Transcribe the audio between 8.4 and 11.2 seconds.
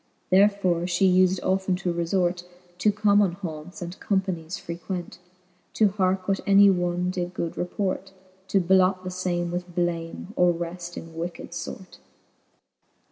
To blot the fame with blame, or wreft in